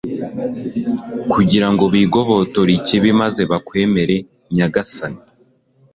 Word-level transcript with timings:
kugira 1.31 1.67
ngo 1.71 1.83
bigobotore 1.95 2.71
ikibi 2.79 3.09
maze 3.21 3.41
bakwemere, 3.51 4.15
nyagasani 4.55 5.21